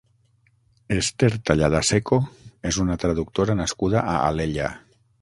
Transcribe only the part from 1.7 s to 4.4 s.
Seco és una traductora nascuda a